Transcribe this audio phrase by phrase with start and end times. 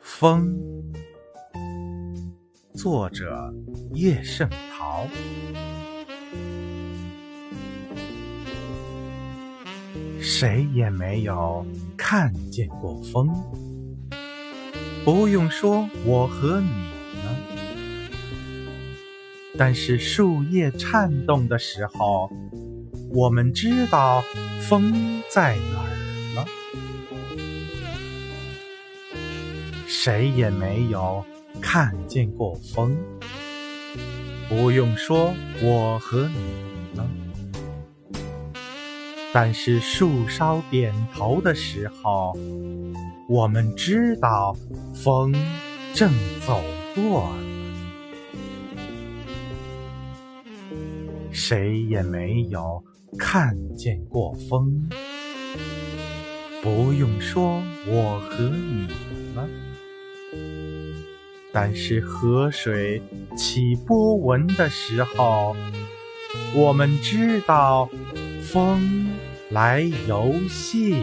[0.00, 0.56] 风，
[2.74, 3.52] 作者
[3.92, 5.08] 叶圣陶。
[10.20, 13.28] 谁也没有看见过风，
[15.04, 16.68] 不用说我和你
[17.24, 17.36] 了。
[19.58, 22.30] 但是树叶颤动的时候，
[23.12, 24.22] 我们知道
[24.60, 25.90] 风在哪儿
[26.36, 26.46] 了。
[29.88, 31.24] 谁也没有
[31.60, 32.96] 看见过风，
[34.48, 37.10] 不用说我和你了。
[39.32, 42.36] 但是树梢点头的时候，
[43.28, 44.56] 我们知道
[44.94, 45.34] 风
[45.92, 46.12] 正
[46.46, 46.62] 走
[46.94, 47.36] 过了。
[51.32, 52.82] 谁也没有
[53.18, 54.88] 看见过风，
[56.62, 58.88] 不用说我和你
[59.34, 59.48] 了。
[61.52, 63.02] 但是河水
[63.36, 65.56] 起波纹的时候，
[66.54, 67.88] 我们知道
[68.42, 69.08] 风
[69.50, 71.02] 来游戏。